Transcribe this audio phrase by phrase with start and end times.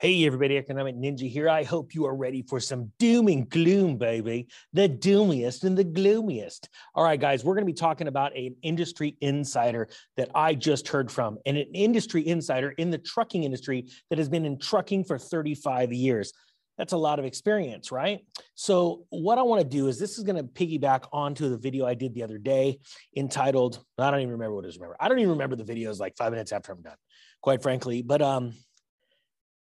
[0.00, 1.48] Hey, everybody, Economic Ninja here.
[1.48, 4.46] I hope you are ready for some doom and gloom, baby.
[4.72, 6.68] The doomiest and the gloomiest.
[6.94, 10.86] All right, guys, we're going to be talking about an industry insider that I just
[10.86, 15.02] heard from, and an industry insider in the trucking industry that has been in trucking
[15.02, 16.32] for 35 years.
[16.76, 18.20] That's a lot of experience, right?
[18.54, 21.86] So, what I want to do is this is going to piggyback onto the video
[21.86, 22.78] I did the other day
[23.16, 24.76] entitled, I don't even remember what it was.
[24.76, 26.94] Remember, I don't even remember the videos like five minutes after I'm done,
[27.42, 28.02] quite frankly.
[28.02, 28.52] But um,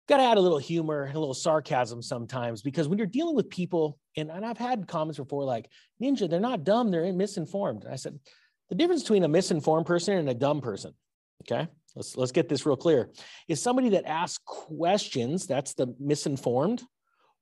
[0.07, 3.35] got to add a little humor and a little sarcasm sometimes because when you're dealing
[3.35, 5.69] with people, and, and I've had comments before like,
[6.01, 7.83] Ninja, they're not dumb, they're misinformed.
[7.83, 8.19] And I said,
[8.69, 10.93] the difference between a misinformed person and a dumb person,
[11.43, 11.67] okay?
[11.95, 13.09] Let's, let's get this real clear.
[13.47, 16.83] Is somebody that asks questions, that's the misinformed,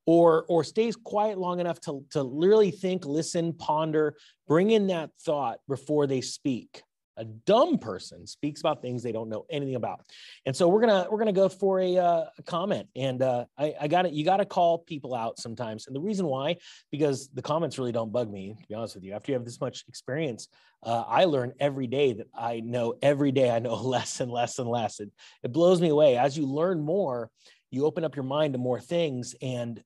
[0.06, 4.16] or, or stays quiet long enough to, to literally think, listen, ponder,
[4.48, 6.82] bring in that thought before they speak
[7.20, 10.02] a dumb person speaks about things they don't know anything about.
[10.46, 12.88] And so we're gonna we're gonna go for a, uh, a comment.
[12.96, 15.88] And uh, i, I got it you got to call people out sometimes.
[15.88, 16.58] And the reason why
[16.92, 19.14] because the comments really don't bug me to be honest with you.
[19.14, 20.48] After you have this much experience
[20.84, 24.60] uh, i learn every day that i know every day i know less and less
[24.60, 25.00] and less.
[25.00, 25.12] It,
[25.44, 26.18] it blows me away.
[26.18, 27.30] As you learn more
[27.72, 29.36] you open up your mind to more things.
[29.42, 29.84] And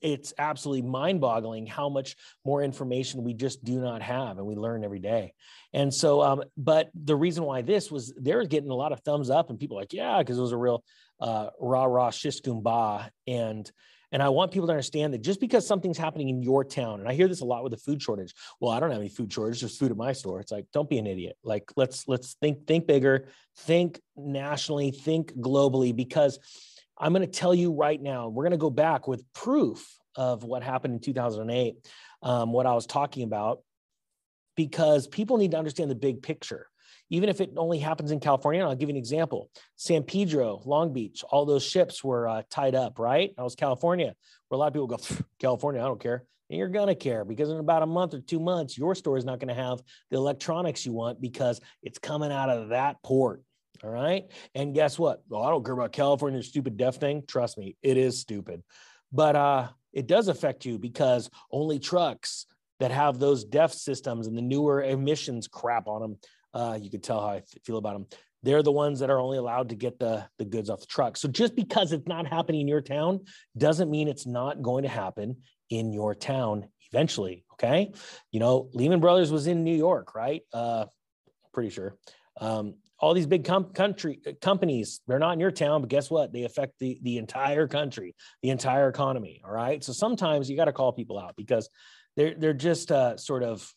[0.00, 4.54] it's absolutely mind boggling how much more information we just do not have and we
[4.54, 5.34] learn every day.
[5.72, 9.30] And so, um, but the reason why this was they're getting a lot of thumbs
[9.30, 10.84] up and people like, yeah, because it was a real
[11.20, 13.08] uh, rah rah shishkumba.
[13.26, 13.70] And
[14.12, 17.08] and I want people to understand that just because something's happening in your town, and
[17.08, 18.34] I hear this a lot with the food shortage.
[18.60, 20.40] Well, I don't have any food shortage, there's food at my store.
[20.40, 21.36] It's like, don't be an idiot.
[21.42, 26.38] Like let's let's think think bigger, think nationally, think globally, because
[27.02, 30.44] I'm going to tell you right now, we're going to go back with proof of
[30.44, 31.74] what happened in 2008,
[32.22, 33.58] um, what I was talking about,
[34.56, 36.68] because people need to understand the big picture.
[37.10, 39.50] Even if it only happens in California, I'll give you an example.
[39.74, 43.34] San Pedro, Long Beach, all those ships were uh, tied up, right?
[43.36, 44.14] That was California,
[44.46, 44.98] where a lot of people go,
[45.40, 46.24] California, I don't care.
[46.50, 49.16] And you're going to care because in about a month or two months, your store
[49.16, 53.02] is not going to have the electronics you want because it's coming out of that
[53.02, 53.42] port.
[53.82, 54.30] All right.
[54.54, 55.22] And guess what?
[55.28, 57.24] Well, I don't care about California's stupid DEF thing.
[57.26, 58.62] Trust me, it is stupid.
[59.10, 62.46] But uh, it does affect you because only trucks
[62.78, 66.18] that have those DEF systems and the newer emissions crap on them,
[66.54, 68.06] uh, you could tell how I feel about them.
[68.44, 71.16] They're the ones that are only allowed to get the, the goods off the truck.
[71.16, 73.20] So just because it's not happening in your town
[73.56, 75.36] doesn't mean it's not going to happen
[75.70, 77.44] in your town eventually.
[77.52, 77.92] Okay.
[78.32, 80.42] You know, Lehman Brothers was in New York, right?
[80.52, 80.86] Uh,
[81.52, 81.96] pretty sure.
[82.40, 86.08] Um, all these big com- country uh, companies they're not in your town but guess
[86.08, 86.32] what?
[86.32, 89.84] They affect the the entire country the entire economy all right?
[89.84, 91.68] So sometimes you got to call people out because
[92.16, 93.70] they're they're just uh, sort of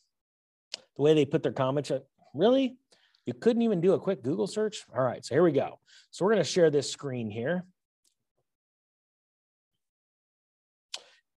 [0.95, 1.99] the way they put their comments uh,
[2.33, 2.77] really?
[3.25, 4.85] You couldn't even do a quick google search?
[4.95, 5.79] All right so here we go.
[6.11, 7.65] So we're going to share this screen here.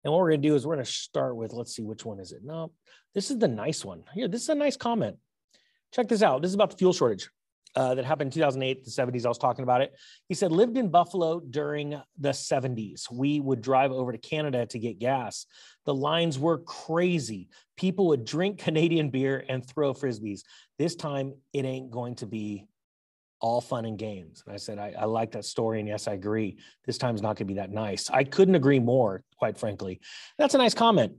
[0.05, 2.05] And what we're going to do is we're going to start with let's see which
[2.05, 2.43] one is it?
[2.45, 2.73] No
[3.15, 4.05] this is the nice one.
[4.13, 5.17] Here this is a nice comment.
[5.95, 6.43] Check this out.
[6.43, 7.31] This is about the fuel shortage
[7.75, 9.25] uh, that happened in 2008, the 70s.
[9.25, 9.95] I was talking about it.
[10.29, 13.11] He said, lived in Buffalo during the 70s.
[13.11, 15.47] We would drive over to Canada to get gas.
[15.85, 17.49] The lines were crazy.
[17.77, 20.43] People would drink Canadian beer and throw frisbees.
[20.79, 22.67] This time, it ain't going to be
[23.41, 24.43] all fun and games.
[24.47, 25.79] And I said, I, I like that story.
[25.79, 26.59] And yes, I agree.
[26.87, 28.11] This time's not going to be that nice.
[28.11, 30.01] I couldn't agree more, quite frankly.
[30.39, 31.13] That's a nice comment.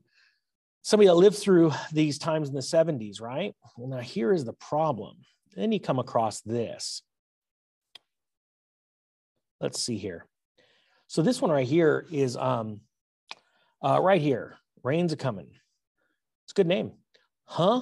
[0.81, 3.53] Somebody that lived through these times in the 70s, right?
[3.77, 5.17] Well, now here is the problem
[5.55, 7.01] then you come across this.
[9.59, 10.25] Let's see here.
[11.07, 12.81] So this one right here is um,
[13.83, 14.57] uh, right here.
[14.83, 15.49] Rain's a coming.
[16.45, 16.91] It's a good name.
[17.45, 17.81] Huh?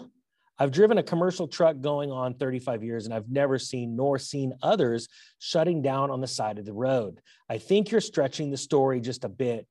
[0.60, 4.54] I've driven a commercial truck going on 35 years and I've never seen nor seen
[4.64, 5.08] others
[5.40, 7.22] shutting down on the side of the road.
[7.48, 9.68] I think you're stretching the story just a bit.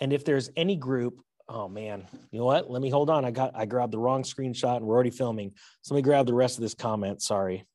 [0.00, 1.20] And if there's any group
[1.54, 2.70] Oh man, you know what?
[2.70, 3.26] Let me hold on.
[3.26, 5.52] I got I grabbed the wrong screenshot and we're already filming.
[5.82, 7.20] So let me grab the rest of this comment.
[7.20, 7.66] Sorry.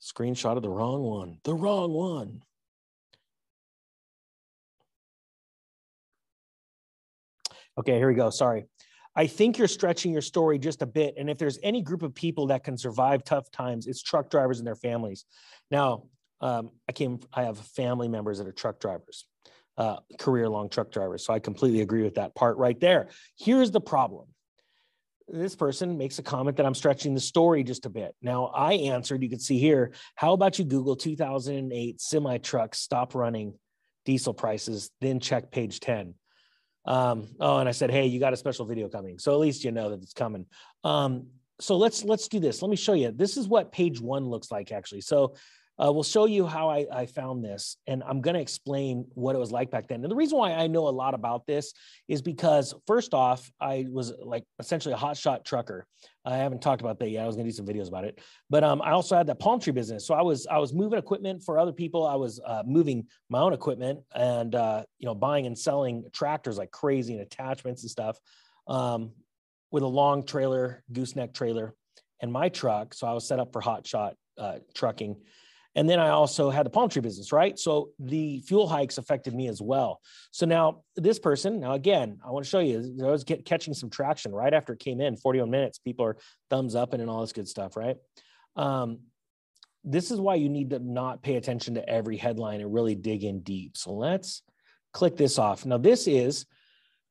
[0.00, 1.38] Screenshot of the wrong one.
[1.42, 2.42] The wrong one.
[7.76, 8.30] Okay, here we go.
[8.30, 8.66] Sorry.
[9.16, 11.14] I think you're stretching your story just a bit.
[11.18, 14.58] And if there's any group of people that can survive tough times, it's truck drivers
[14.58, 15.24] and their families.
[15.68, 16.04] Now,
[16.40, 19.26] um, I came, I have family members that are truck drivers
[19.76, 21.24] uh, career long truck drivers.
[21.24, 23.08] So I completely agree with that part right there.
[23.38, 24.26] Here's the problem.
[25.26, 28.14] This person makes a comment that I'm stretching the story just a bit.
[28.20, 33.14] Now, I answered, you can see here, how about you Google 2008 semi trucks stop
[33.14, 33.54] running
[34.04, 36.14] diesel prices, then check page 10.
[36.86, 39.18] Um, oh, and I said, hey, you got a special video coming.
[39.18, 40.46] So at least you know that it's coming.
[40.84, 41.28] Um,
[41.60, 42.62] so let's let's do this.
[42.62, 43.12] Let me show you.
[43.12, 45.00] This is what page one looks like actually.
[45.02, 45.36] So
[45.82, 49.34] uh, we'll show you how I, I found this, and I'm going to explain what
[49.34, 50.02] it was like back then.
[50.02, 51.72] And the reason why I know a lot about this
[52.06, 55.86] is because, first off, I was like essentially a hotshot trucker.
[56.24, 57.24] I haven't talked about that yet.
[57.24, 59.40] I was going to do some videos about it, but um, I also had that
[59.40, 60.06] palm tree business.
[60.06, 62.06] So I was I was moving equipment for other people.
[62.06, 66.56] I was uh, moving my own equipment and uh, you know buying and selling tractors
[66.56, 68.18] like crazy and attachments and stuff
[68.68, 69.10] um,
[69.72, 71.74] with a long trailer, gooseneck trailer,
[72.20, 72.94] and my truck.
[72.94, 75.16] So I was set up for hotshot uh, trucking
[75.74, 77.58] and then I also had the palm tree business, right?
[77.58, 80.00] So the fuel hikes affected me as well.
[80.30, 83.74] So now this person, now again, I want to show you, I was get, catching
[83.74, 85.78] some traction right after it came in 41 minutes.
[85.78, 86.16] People are
[86.48, 87.96] thumbs up and all this good stuff, right?
[88.56, 89.00] Um,
[89.82, 93.24] this is why you need to not pay attention to every headline and really dig
[93.24, 93.76] in deep.
[93.76, 94.42] So let's
[94.92, 95.66] click this off.
[95.66, 96.46] Now, this is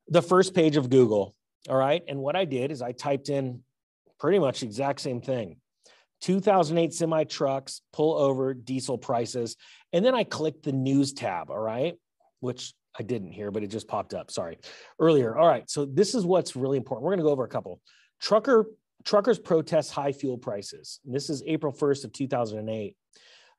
[0.07, 1.35] the first page of Google.
[1.69, 2.01] All right.
[2.07, 3.61] And what I did is I typed in
[4.19, 5.57] pretty much the exact same thing
[6.23, 9.57] 2008 semi trucks pull over diesel prices.
[9.91, 11.95] And then I clicked the news tab, all right,
[12.39, 14.31] which I didn't hear, but it just popped up.
[14.31, 14.57] Sorry.
[14.99, 15.37] Earlier.
[15.37, 15.69] All right.
[15.69, 17.03] So this is what's really important.
[17.03, 17.81] We're going to go over a couple.
[18.21, 18.67] Trucker
[19.03, 21.01] truckers protest high fuel prices.
[21.05, 22.95] And this is April 1st of 2008.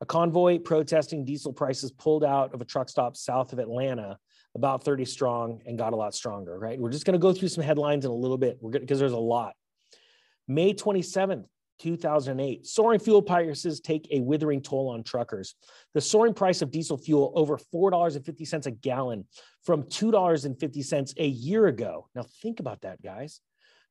[0.00, 4.18] A convoy protesting diesel prices pulled out of a truck stop south of Atlanta,
[4.54, 6.58] about 30 strong, and got a lot stronger.
[6.58, 6.78] Right.
[6.78, 8.56] We're just going to go through some headlines in a little bit.
[8.62, 9.54] We're because there's a lot.
[10.48, 11.44] May 27th,
[11.78, 12.66] 2008.
[12.66, 15.54] Soaring fuel prices take a withering toll on truckers.
[15.94, 19.26] The soaring price of diesel fuel over $4.50 a gallon
[19.64, 22.08] from $2.50 a year ago.
[22.14, 23.40] Now, think about that, guys.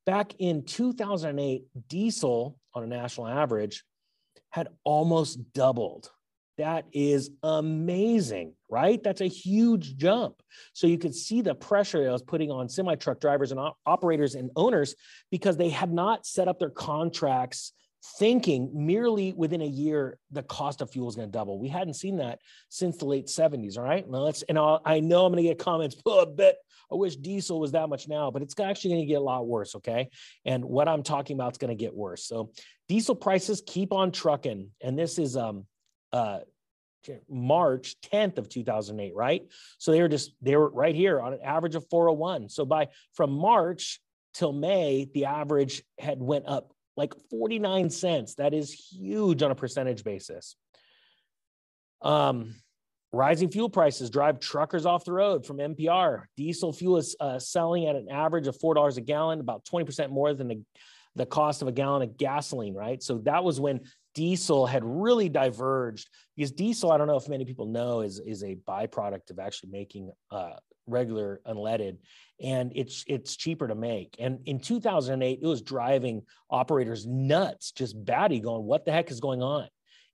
[0.05, 3.83] Back in 2008, diesel on a national average
[4.49, 6.11] had almost doubled.
[6.57, 9.01] That is amazing, right?
[9.01, 10.35] That's a huge jump.
[10.73, 13.77] So you could see the pressure that was putting on semi truck drivers and op-
[13.85, 14.95] operators and owners
[15.31, 17.73] because they had not set up their contracts
[18.19, 21.57] thinking merely within a year the cost of fuel is going to double.
[21.57, 22.39] We hadn't seen that
[22.69, 23.77] since the late 70s.
[23.77, 24.07] All right.
[24.07, 26.57] Let's, and I'll, i know I'm going to get comments, oh, I bet
[26.91, 29.47] I wish diesel was that much now, but it's actually going to get a lot
[29.47, 29.75] worse.
[29.75, 30.09] Okay.
[30.45, 32.25] And what I'm talking about is going to get worse.
[32.25, 32.51] So
[32.89, 34.69] diesel prices keep on trucking.
[34.81, 35.65] And this is, um,
[36.13, 36.39] uh,
[37.29, 39.43] March 10th of 2008, right?
[39.77, 42.49] So they were just they were right here on an average of 401.
[42.49, 43.99] So by from March
[44.33, 48.35] till May, the average had went up like 49 cents.
[48.35, 50.55] That is huge on a percentage basis.
[52.01, 52.55] Um,
[53.11, 56.23] rising fuel prices drive truckers off the road from NPR.
[56.37, 60.33] Diesel fuel is uh, selling at an average of $4 a gallon, about 20% more
[60.33, 60.61] than the,
[61.15, 63.01] the cost of a gallon of gasoline, right?
[63.01, 63.81] So that was when
[64.13, 68.43] diesel had really diverged because diesel, I don't know if many people know, is, is
[68.43, 70.53] a byproduct of actually making uh,
[70.87, 71.97] regular unleaded
[72.41, 74.15] and it's it's cheaper to make.
[74.19, 79.19] And in 2008 it was driving operators nuts just batty going what the heck is
[79.19, 79.67] going on?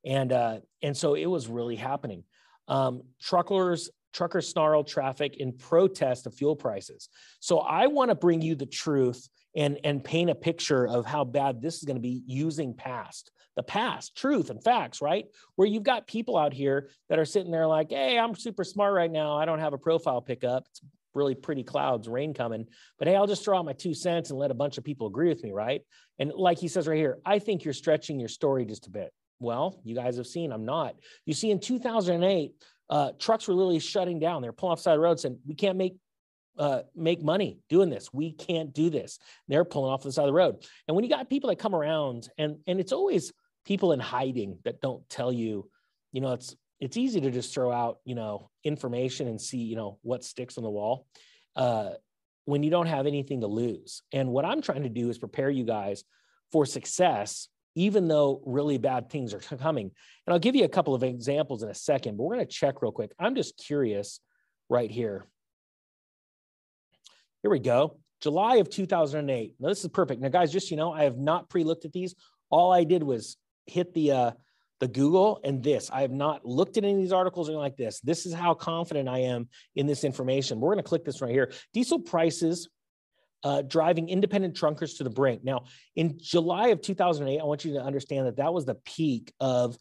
[0.06, 2.24] And uh, and so it was really happening.
[2.68, 7.10] Um, truckers truckers snarl traffic in protest of fuel prices.
[7.40, 11.24] So i want to bring you the truth and and paint a picture of how
[11.24, 15.26] bad this is going to be using past the past, truth and facts, right?
[15.58, 18.94] Where you've got people out here that are sitting there like, hey, I'm super smart
[18.94, 19.36] right now.
[19.36, 20.66] I don't have a profile pickup.
[20.70, 20.82] It's
[21.14, 22.68] really pretty clouds, rain coming.
[22.98, 25.08] But hey, I'll just throw out my two cents and let a bunch of people
[25.08, 25.82] agree with me, right?
[26.20, 29.12] And like he says right here, I think you're stretching your story just a bit.
[29.42, 30.96] Well, you guys have seen I'm not.
[31.26, 32.54] You see, in 2008,
[32.90, 34.42] uh, trucks were literally shutting down.
[34.42, 35.96] They're pulling off side of the road saying, we can't make
[36.60, 38.14] uh, make money doing this.
[38.14, 39.18] We can't do this.
[39.48, 40.58] They're pulling off the side of the road.
[40.88, 43.32] And when you got people that come around, and and it's always
[43.66, 45.70] people in hiding that don't tell you,
[46.12, 49.76] you know, it's it's easy to just throw out, you know, information and see, you
[49.76, 51.08] know, what sticks on the wall
[51.56, 51.92] uh,
[52.46, 54.02] when you don't have anything to lose.
[54.12, 56.04] And what I'm trying to do is prepare you guys
[56.52, 59.92] for success, even though really bad things are coming.
[60.26, 62.52] And I'll give you a couple of examples in a second, but we're going to
[62.52, 63.12] check real quick.
[63.20, 64.20] I'm just curious
[64.70, 65.26] right here.
[67.42, 67.98] Here we go.
[68.22, 69.56] July of 2008.
[69.60, 70.22] Now, this is perfect.
[70.22, 72.16] Now, guys, just you know, I have not pre looked at these.
[72.50, 74.32] All I did was hit the uh,
[74.80, 75.90] the Google and this.
[75.92, 78.00] I have not looked at any of these articles or like this.
[78.02, 80.60] This is how confident I am in this information.
[80.60, 81.52] We're going to click this right here.
[81.74, 82.70] Diesel prices
[83.44, 85.44] uh, driving independent truckers to the brink.
[85.44, 85.66] Now,
[85.96, 89.78] in July of 2008, I want you to understand that that was the peak of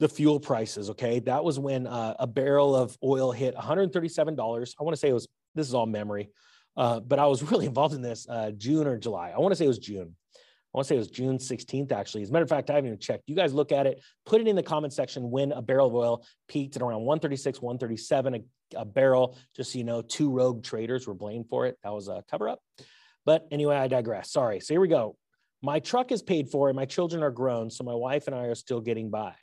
[0.00, 0.90] the fuel prices.
[0.90, 4.74] Okay, that was when uh, a barrel of oil hit 137 dollars.
[4.78, 5.28] I want to say it was.
[5.54, 6.30] This is all memory,
[6.76, 9.30] uh, but I was really involved in this uh, June or July.
[9.30, 10.14] I want to say it was June.
[10.36, 12.22] I want to say it was June 16th, actually.
[12.22, 13.22] As a matter of fact, I haven't even checked.
[13.28, 15.94] You guys look at it, put it in the comment section when a barrel of
[15.94, 19.38] oil peaked at around 136, 137 a, a barrel.
[19.54, 21.78] Just so you know, two rogue traders were blamed for it.
[21.84, 22.58] That was a cover up.
[23.24, 24.32] But anyway, I digress.
[24.32, 24.58] Sorry.
[24.58, 25.16] So here we go.
[25.62, 27.70] My truck is paid for and my children are grown.
[27.70, 29.34] So my wife and I are still getting by.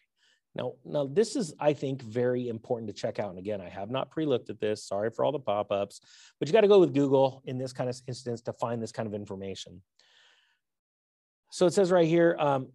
[0.56, 3.30] Now, now this is, I think, very important to check out.
[3.30, 4.84] And again, I have not pre-looked at this.
[4.86, 6.02] Sorry for all the pop-ups,
[6.40, 8.92] but you got to go with Google in this kind of instance to find this
[8.92, 9.82] kind of information.
[11.52, 12.70] So it says right here, um,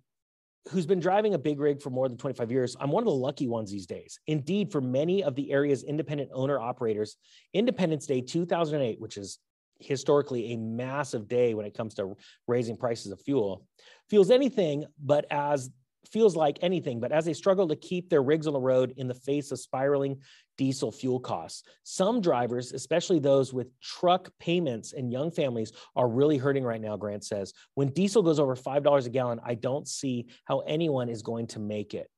[0.70, 3.12] who's been driving a big rig for more than 25 years, I'm one of the
[3.12, 4.18] lucky ones these days.
[4.26, 7.16] Indeed, for many of the area's independent owner operators,
[7.52, 9.38] Independence Day 2008, which is
[9.78, 12.16] historically a massive day when it comes to
[12.48, 13.66] raising prices of fuel,
[14.08, 15.70] feels anything but as
[16.06, 19.08] feels like anything, but as they struggle to keep their rigs on the road in
[19.08, 20.18] the face of spiraling
[20.56, 21.64] diesel fuel costs.
[21.82, 26.96] Some drivers, especially those with truck payments and young families, are really hurting right now,
[26.96, 27.52] Grant says.
[27.74, 31.58] When diesel goes over $5 a gallon, I don't see how anyone is going to
[31.58, 32.08] make it.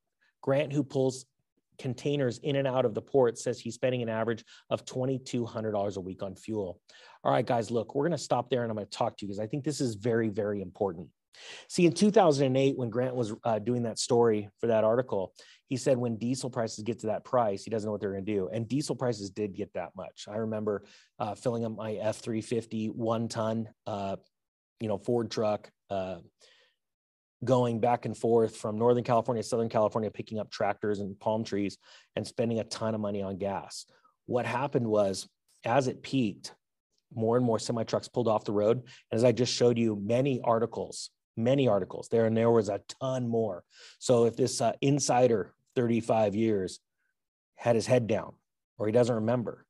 [0.43, 1.27] Grant, who pulls
[1.79, 6.01] containers in and out of the port, says he's spending an average of $2,200 a
[6.01, 6.81] week on fuel.
[7.25, 9.25] All right, guys, look, we're going to stop there and I'm going to talk to
[9.25, 11.09] you because I think this is very, very important.
[11.69, 15.33] See, in 2008, when Grant was uh, doing that story for that article,
[15.69, 18.25] he said when diesel prices get to that price, he doesn't know what they're going
[18.25, 18.49] to do.
[18.53, 20.27] And diesel prices did get that much.
[20.29, 20.85] I remember
[21.19, 24.17] uh, filling up my F 350 one ton, uh,
[24.81, 26.17] you know, Ford truck, uh,
[27.45, 31.45] going back and forth from Northern California, to Southern California, picking up tractors and palm
[31.45, 31.77] trees
[32.17, 33.85] and spending a ton of money on gas.
[34.27, 35.29] What happened was,
[35.65, 36.55] as it peaked,
[37.15, 38.79] more and more semi trucks pulled off the road.
[38.79, 42.81] And as I just showed you, many articles many articles there, and there was a
[43.01, 43.65] ton more.
[43.99, 46.81] So if this uh, insider, 35 years,
[47.55, 48.35] had his head down
[48.79, 49.65] or he doesn't remember,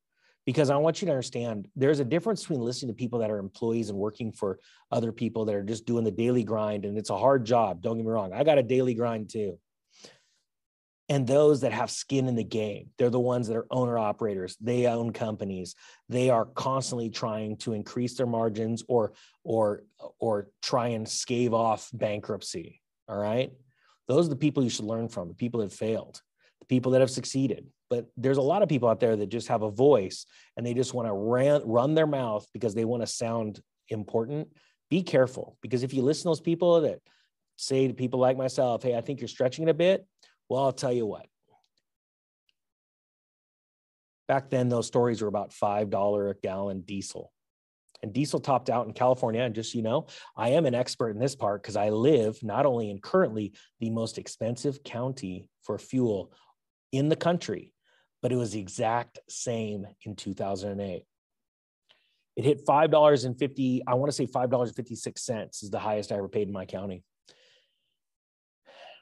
[0.44, 3.38] because I want you to understand there's a difference between listening to people that are
[3.38, 4.58] employees and working for
[4.90, 7.82] other people that are just doing the daily grind, and it's a hard job.
[7.82, 9.58] Don't get me wrong, I got a daily grind too
[11.08, 14.56] and those that have skin in the game they're the ones that are owner operators
[14.60, 15.74] they own companies.
[16.08, 19.12] They are constantly trying to increase their margins or
[19.44, 19.82] or
[20.18, 23.50] or try and scave off bankruptcy all right?
[24.06, 26.20] Those are the people you should learn from the people that failed
[26.60, 27.66] the people that have succeeded.
[27.90, 30.74] But there's a lot of people out there that just have a voice and they
[30.74, 31.12] just want to
[31.66, 34.48] run their mouth because they want to sound important.
[34.90, 37.00] Be careful because if you listen to those people that
[37.58, 40.06] say to people like myself hey i think you're stretching it a bit
[40.48, 41.26] well, I'll tell you what.
[44.26, 47.32] Back then, those stories were about $5 a gallon diesel.
[48.02, 49.42] And diesel topped out in California.
[49.42, 52.66] And just you know, I am an expert in this part because I live not
[52.66, 56.32] only in currently the most expensive county for fuel
[56.92, 57.72] in the country,
[58.22, 61.04] but it was the exact same in 2008.
[62.36, 66.54] It hit $5.50, I want to say $5.56 is the highest I ever paid in
[66.54, 67.02] my county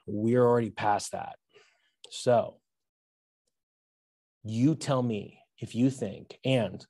[0.07, 1.35] we're already past that.
[2.09, 2.55] So
[4.43, 6.85] you tell me if you think, and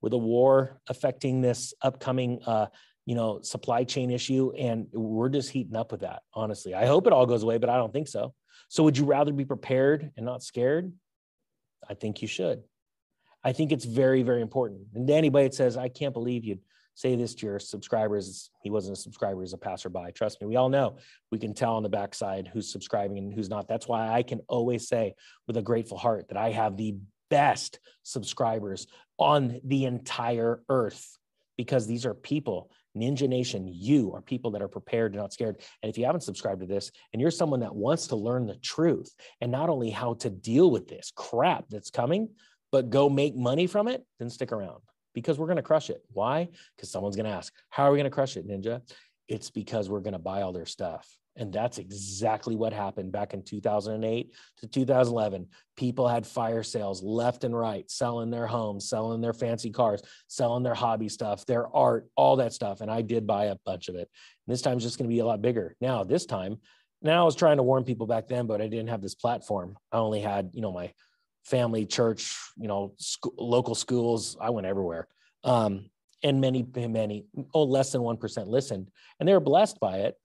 [0.00, 2.66] with a war affecting this upcoming, uh,
[3.06, 6.22] you know, supply chain issue, and we're just heating up with that.
[6.34, 8.34] Honestly, I hope it all goes away, but I don't think so.
[8.68, 10.92] So, would you rather be prepared and not scared?
[11.88, 12.62] I think you should.
[13.44, 14.88] I think it's very, very important.
[14.94, 16.60] And to anybody that says, "I can't believe you'd
[16.96, 18.50] say this to your subscribers.
[18.62, 20.12] He wasn't a subscriber, he's a passerby.
[20.14, 20.96] Trust me, we all know
[21.30, 23.68] we can tell on the backside who's subscribing and who's not.
[23.68, 25.14] That's why I can always say
[25.46, 26.96] with a grateful heart that I have the
[27.30, 28.86] best subscribers
[29.18, 31.18] on the entire earth
[31.58, 32.70] because these are people.
[32.96, 35.60] Ninja Nation, you are people that are prepared and not scared.
[35.82, 38.56] And if you haven't subscribed to this and you're someone that wants to learn the
[38.56, 42.30] truth and not only how to deal with this crap that's coming,
[42.72, 44.80] but go make money from it, then stick around
[45.16, 46.04] because we're going to crush it.
[46.12, 46.46] Why?
[46.76, 48.82] Because someone's going to ask, How are we going to crush it, Ninja?
[49.28, 51.08] It's because we're going to buy all their stuff.
[51.36, 55.46] And that's exactly what happened back in 2008 to 2011.
[55.74, 60.62] People had fire sales left and right, selling their homes, selling their fancy cars, selling
[60.62, 62.82] their hobby stuff, their art, all that stuff.
[62.82, 64.08] And I did buy a bunch of it.
[64.46, 65.76] And this time's just going to be a lot bigger.
[65.80, 66.58] Now, this time,
[67.02, 69.76] now I was trying to warn people back then, but I didn't have this platform.
[69.92, 70.92] I only had, you know, my
[71.46, 72.94] family church you know
[73.36, 75.08] local schools i went everywhere.
[75.44, 75.90] Um,
[76.22, 80.16] and many many oh less than 1% listened and they were blessed by it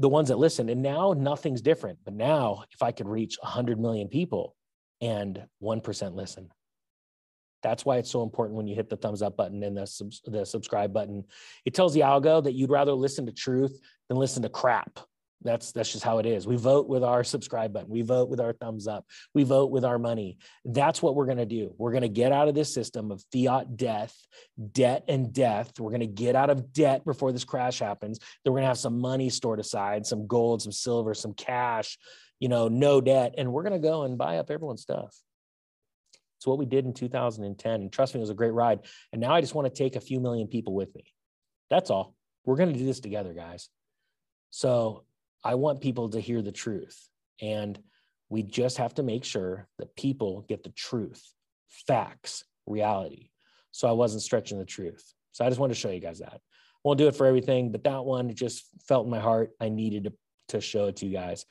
[0.00, 0.70] the ones that listened.
[0.70, 4.56] And now nothing's different but now if i could reach 100 million people
[5.00, 6.50] and 1% listen.
[7.62, 10.44] That's why it's so important when you hit the thumbs up button and the, the
[10.44, 11.24] subscribe button.
[11.64, 15.00] It tells the algo that you'd rather listen to truth than listen to crap
[15.42, 16.46] that's that's just how it is.
[16.46, 17.88] We vote with our subscribe button.
[17.88, 19.06] We vote with our thumbs up.
[19.34, 20.38] We vote with our money.
[20.64, 21.74] That's what we're going to do.
[21.78, 24.14] We're going to get out of this system of fiat death
[24.72, 25.78] debt and death.
[25.78, 28.18] We're going to get out of debt before this crash happens.
[28.18, 31.98] Then we're going to have some money stored aside some gold some silver some cash
[32.40, 33.34] you know no debt.
[33.38, 35.16] And we're going to go and buy up everyone's stuff.
[36.38, 38.80] It's what we did in 2010 and trust me it was a great ride.
[39.12, 41.04] And now i just want to take a few million people with me.
[41.70, 42.14] That's all.
[42.44, 43.68] We're going to do this together guys.
[44.50, 45.04] So
[45.44, 47.08] I want people to hear the truth.
[47.40, 47.78] And
[48.30, 51.22] We just have to make sure that people get the truth,
[51.68, 53.30] facts, reality.
[53.70, 55.14] So I wasn't stretching the truth.
[55.32, 56.40] So I just wanted to show you guys that.
[56.84, 59.50] Won't do it for everything, but that one just felt in my heart.
[59.60, 60.12] I needed to,
[60.48, 61.46] to show it to you guys.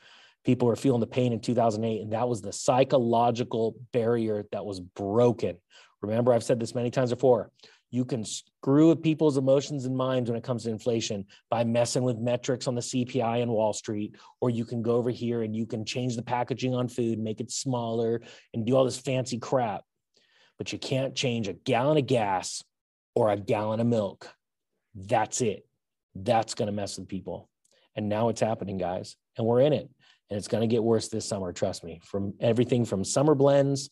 [0.46, 4.80] People were feeling the pain in 2008, and that was the psychological barrier that was
[4.80, 5.58] broken.
[6.02, 7.52] Remember, I've said this many times before.
[7.90, 12.04] You can screw with people's emotions and minds when it comes to inflation by messing
[12.04, 15.56] with metrics on the CPI and Wall Street, or you can go over here and
[15.56, 18.22] you can change the packaging on food, make it smaller,
[18.54, 19.84] and do all this fancy crap.
[20.58, 22.64] But you can't change a gallon of gas
[23.16, 24.28] or a gallon of milk.
[24.94, 25.66] That's it.
[26.14, 27.50] That's going to mess with people.
[27.96, 29.16] And now it's happening, guys.
[29.38, 29.90] And we're in it.
[30.30, 32.02] And it's going to get worse this summer, trust me.
[32.04, 33.90] From everything from summer blends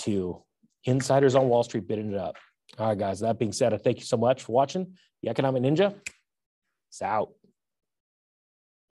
[0.00, 0.42] to
[0.84, 2.36] insiders on Wall Street bidding it up.
[2.78, 3.20] All right, guys.
[3.20, 5.94] That being said, I thank you so much for watching the Economic Ninja.
[6.88, 7.32] It's out.